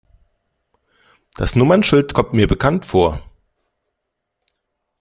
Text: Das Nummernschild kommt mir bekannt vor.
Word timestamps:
Das 1.35 1.55
Nummernschild 1.55 2.15
kommt 2.15 2.33
mir 2.33 2.47
bekannt 2.47 2.87
vor. 2.87 3.21